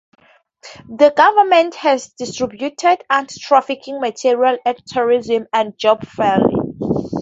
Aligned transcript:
The 0.89 1.13
government 1.15 1.75
has 1.75 2.09
distributed 2.17 3.03
anti-trafficking 3.07 3.99
material 4.01 4.57
at 4.65 4.83
tourism 4.87 5.45
and 5.53 5.77
job 5.77 6.07
fairs. 6.07 6.41